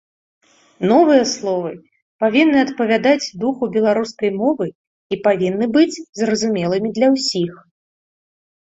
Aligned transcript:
Новыя 0.91 1.23
словы 1.33 1.71
павінны 2.23 2.57
адпавядаць 2.65 3.31
духу 3.45 3.63
беларускай 3.77 4.29
мовы 4.41 4.67
і 4.73 5.15
павінны 5.29 5.65
быць 5.79 5.95
зразумелымі 6.25 6.89
для 6.99 7.07
ўсіх. 7.17 7.51